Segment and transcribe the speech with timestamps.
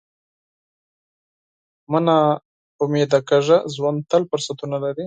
[1.91, 2.17] مه نا
[2.83, 4.99] امیده کېږه، ژوند تل فرصتونه لري.